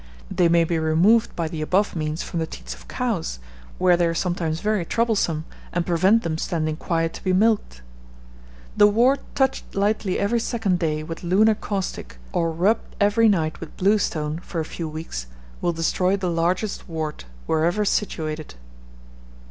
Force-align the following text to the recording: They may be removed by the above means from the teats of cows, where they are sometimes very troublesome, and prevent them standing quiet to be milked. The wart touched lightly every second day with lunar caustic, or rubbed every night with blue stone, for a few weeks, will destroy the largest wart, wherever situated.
They 0.31 0.49
may 0.49 0.63
be 0.63 0.79
removed 0.79 1.35
by 1.35 1.47
the 1.47 1.61
above 1.61 1.95
means 1.95 2.23
from 2.23 2.39
the 2.39 2.47
teats 2.47 2.73
of 2.73 2.87
cows, 2.87 3.37
where 3.77 3.95
they 3.95 4.07
are 4.07 4.15
sometimes 4.15 4.59
very 4.59 4.83
troublesome, 4.83 5.45
and 5.71 5.85
prevent 5.85 6.23
them 6.23 6.39
standing 6.39 6.75
quiet 6.75 7.13
to 7.13 7.23
be 7.23 7.33
milked. 7.33 7.83
The 8.75 8.87
wart 8.87 9.19
touched 9.35 9.75
lightly 9.75 10.17
every 10.17 10.39
second 10.39 10.79
day 10.79 11.03
with 11.03 11.21
lunar 11.23 11.53
caustic, 11.53 12.17
or 12.31 12.49
rubbed 12.51 12.95
every 12.99 13.29
night 13.29 13.59
with 13.59 13.77
blue 13.77 13.99
stone, 13.99 14.39
for 14.39 14.59
a 14.59 14.65
few 14.65 14.89
weeks, 14.89 15.27
will 15.61 15.71
destroy 15.71 16.17
the 16.17 16.31
largest 16.31 16.89
wart, 16.89 17.25
wherever 17.45 17.85
situated. 17.85 18.55